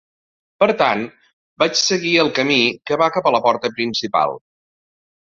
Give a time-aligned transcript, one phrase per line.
[0.61, 1.01] Per tant,
[1.63, 2.57] vaig seguir el camí
[2.91, 4.35] que va cap a la porta principal.